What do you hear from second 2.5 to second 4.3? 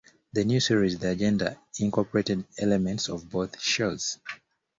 elements of both shows.